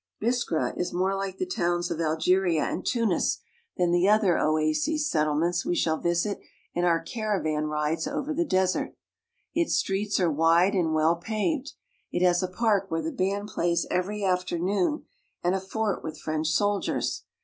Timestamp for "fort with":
15.61-16.17